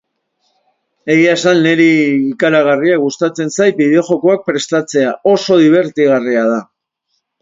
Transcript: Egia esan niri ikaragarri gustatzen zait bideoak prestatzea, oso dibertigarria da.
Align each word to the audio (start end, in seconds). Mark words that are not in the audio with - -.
Egia 1.15 1.33
esan 1.39 1.59
niri 1.65 1.85
ikaragarri 2.31 2.95
gustatzen 3.03 3.53
zait 3.57 3.77
bideoak 3.83 4.41
prestatzea, 4.49 5.13
oso 5.37 5.59
dibertigarria 5.67 6.49
da. 6.55 6.59